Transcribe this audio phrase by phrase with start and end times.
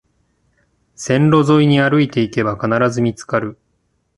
[0.95, 3.59] 線路沿いに歩いていけば必ず見つかる